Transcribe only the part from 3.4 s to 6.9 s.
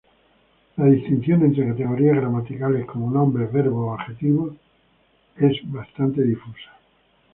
verbos o adjetivos es bastante difusa.